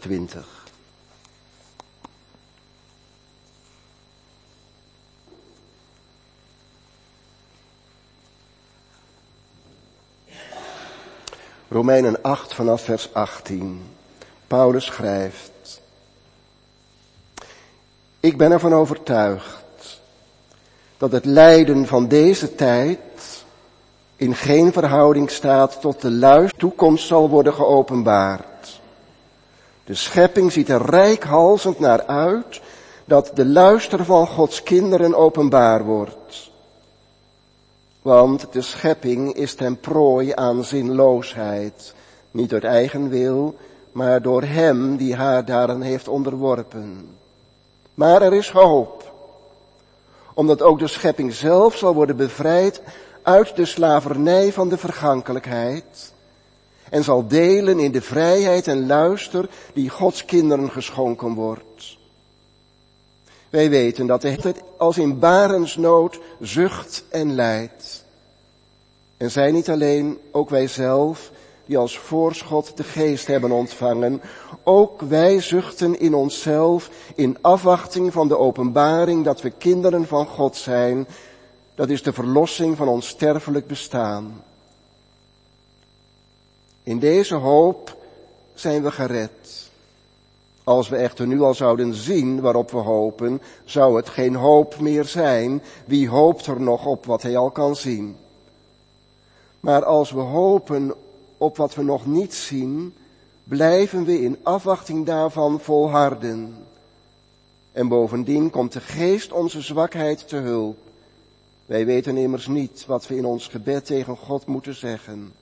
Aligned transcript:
20. 0.00 0.46
Romeinen 11.68 12.22
8 12.22 12.54
vanaf 12.54 12.82
vers 12.82 13.14
18. 13.14 13.82
Paulus 14.46 14.84
schrijft. 14.84 15.80
Ik 18.20 18.36
ben 18.36 18.52
ervan 18.52 18.74
overtuigd 18.74 20.00
dat 20.98 21.12
het 21.12 21.24
lijden 21.24 21.86
van 21.86 22.08
deze 22.08 22.54
tijd 22.54 22.98
in 24.16 24.34
geen 24.34 24.72
verhouding 24.72 25.30
staat 25.30 25.80
tot 25.80 26.00
de 26.00 26.10
luister 26.10 26.58
toekomst 26.58 27.06
zal 27.06 27.28
worden 27.28 27.54
geopenbaard. 27.54 28.49
De 29.90 29.96
schepping 29.96 30.52
ziet 30.52 30.68
er 30.68 30.90
rijkhalsend 30.90 31.78
naar 31.78 32.06
uit 32.06 32.60
dat 33.04 33.30
de 33.34 33.46
luister 33.46 34.04
van 34.04 34.26
Gods 34.26 34.62
kinderen 34.62 35.14
openbaar 35.14 35.84
wordt. 35.84 36.50
Want 38.02 38.52
de 38.52 38.62
schepping 38.62 39.34
is 39.34 39.54
ten 39.54 39.80
prooi 39.80 40.32
aan 40.34 40.64
zinloosheid, 40.64 41.94
niet 42.30 42.52
uit 42.52 42.64
eigen 42.64 43.08
wil, 43.08 43.54
maar 43.92 44.22
door 44.22 44.42
hem 44.42 44.96
die 44.96 45.16
haar 45.16 45.44
daarin 45.44 45.80
heeft 45.80 46.08
onderworpen. 46.08 47.16
Maar 47.94 48.22
er 48.22 48.32
is 48.32 48.50
hoop, 48.50 49.12
omdat 50.34 50.62
ook 50.62 50.78
de 50.78 50.88
schepping 50.88 51.32
zelf 51.32 51.76
zal 51.76 51.94
worden 51.94 52.16
bevrijd 52.16 52.82
uit 53.22 53.56
de 53.56 53.64
slavernij 53.64 54.52
van 54.52 54.68
de 54.68 54.78
vergankelijkheid 54.78 56.12
en 56.90 57.04
zal 57.04 57.28
delen 57.28 57.78
in 57.78 57.92
de 57.92 58.02
vrijheid 58.02 58.66
en 58.66 58.86
luister 58.86 59.48
die 59.74 59.88
Gods 59.88 60.24
kinderen 60.24 60.70
geschonken 60.70 61.34
wordt. 61.34 61.98
Wij 63.50 63.70
weten 63.70 64.06
dat 64.06 64.22
het 64.22 64.62
als 64.78 64.98
in 64.98 65.18
barensnood 65.18 66.20
zucht 66.40 67.04
en 67.08 67.34
lijdt. 67.34 68.04
En 69.16 69.30
zij 69.30 69.50
niet 69.50 69.70
alleen, 69.70 70.18
ook 70.30 70.50
wij 70.50 70.66
zelf, 70.66 71.30
die 71.66 71.78
als 71.78 71.98
voorschot 71.98 72.76
de 72.76 72.82
geest 72.82 73.26
hebben 73.26 73.50
ontvangen, 73.50 74.20
ook 74.62 75.00
wij 75.00 75.40
zuchten 75.40 76.00
in 76.00 76.14
onszelf 76.14 76.90
in 77.14 77.38
afwachting 77.40 78.12
van 78.12 78.28
de 78.28 78.38
openbaring 78.38 79.24
dat 79.24 79.42
we 79.42 79.50
kinderen 79.50 80.06
van 80.06 80.26
God 80.26 80.56
zijn, 80.56 81.06
dat 81.74 81.88
is 81.88 82.02
de 82.02 82.12
verlossing 82.12 82.76
van 82.76 82.88
ons 82.88 83.08
sterfelijk 83.08 83.66
bestaan. 83.66 84.42
In 86.82 86.98
deze 86.98 87.34
hoop 87.34 87.96
zijn 88.54 88.82
we 88.82 88.90
gered. 88.90 89.70
Als 90.64 90.88
we 90.88 90.96
echter 90.96 91.26
nu 91.26 91.40
al 91.40 91.54
zouden 91.54 91.94
zien 91.94 92.40
waarop 92.40 92.70
we 92.70 92.78
hopen, 92.78 93.40
zou 93.64 93.96
het 93.96 94.08
geen 94.08 94.34
hoop 94.34 94.78
meer 94.78 95.04
zijn. 95.04 95.62
Wie 95.84 96.08
hoopt 96.08 96.46
er 96.46 96.60
nog 96.60 96.86
op 96.86 97.06
wat 97.06 97.22
hij 97.22 97.36
al 97.36 97.50
kan 97.50 97.76
zien? 97.76 98.16
Maar 99.60 99.84
als 99.84 100.10
we 100.10 100.20
hopen 100.20 100.94
op 101.36 101.56
wat 101.56 101.74
we 101.74 101.82
nog 101.82 102.06
niet 102.06 102.34
zien, 102.34 102.94
blijven 103.44 104.04
we 104.04 104.22
in 104.22 104.38
afwachting 104.42 105.06
daarvan 105.06 105.60
volharden. 105.60 106.66
En 107.72 107.88
bovendien 107.88 108.50
komt 108.50 108.72
de 108.72 108.80
geest 108.80 109.32
onze 109.32 109.60
zwakheid 109.60 110.28
te 110.28 110.36
hulp. 110.36 110.78
Wij 111.66 111.86
weten 111.86 112.16
immers 112.16 112.46
niet 112.46 112.84
wat 112.86 113.06
we 113.06 113.16
in 113.16 113.24
ons 113.24 113.48
gebed 113.48 113.86
tegen 113.86 114.16
God 114.16 114.46
moeten 114.46 114.74
zeggen. 114.74 115.32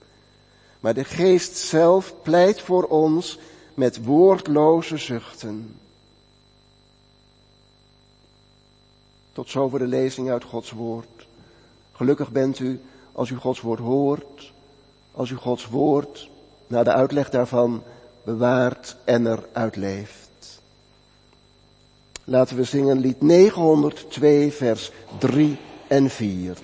Maar 0.81 0.95
de 0.95 1.05
geest 1.05 1.57
zelf 1.57 2.15
pleit 2.23 2.61
voor 2.61 2.85
ons 2.85 3.39
met 3.75 4.05
woordloze 4.05 4.97
zuchten. 4.97 5.77
Tot 9.33 9.51
zover 9.51 9.79
de 9.79 9.87
lezing 9.87 10.31
uit 10.31 10.45
Gods 10.45 10.71
woord. 10.71 11.27
Gelukkig 11.93 12.31
bent 12.31 12.59
u 12.59 12.81
als 13.13 13.31
u 13.31 13.37
Gods 13.37 13.61
woord 13.61 13.81
hoort, 13.81 14.53
als 15.13 15.31
u 15.31 15.37
Gods 15.37 15.69
woord 15.69 16.29
na 16.67 16.83
de 16.83 16.93
uitleg 16.93 17.31
daarvan 17.31 17.83
bewaart 18.25 18.97
en 19.05 19.27
eruit 19.27 19.77
leeft. 19.77 20.61
Laten 22.25 22.57
we 22.57 22.65
zingen 22.65 22.99
lied 22.99 23.21
902 23.21 24.53
vers 24.53 24.93
3 25.19 25.57
en 25.87 26.11
4. 26.11 26.59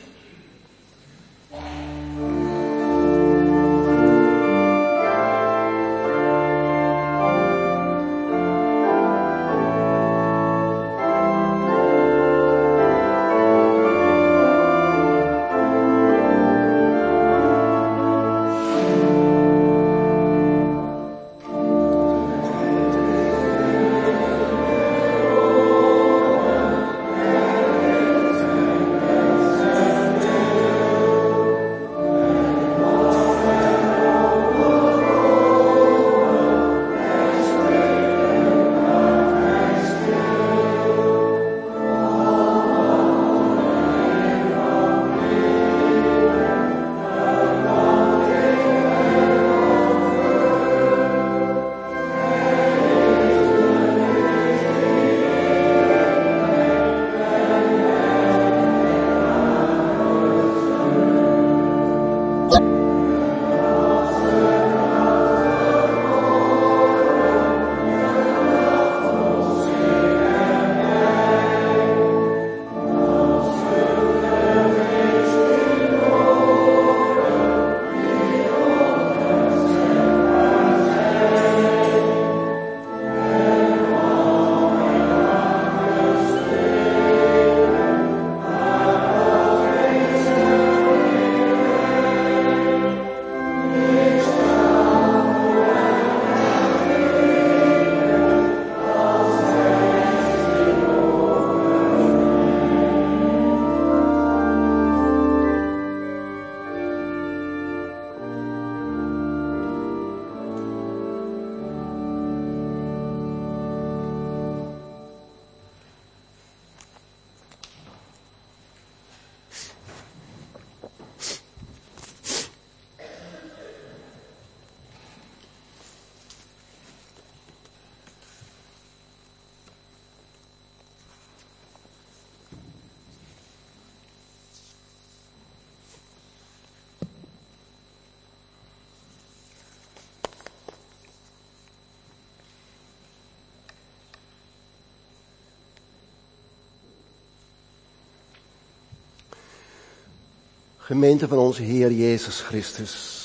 Gemeente 150.87 151.29
van 151.29 151.39
onze 151.39 151.63
Heer 151.63 151.93
Jezus 151.93 152.41
Christus. 152.41 153.24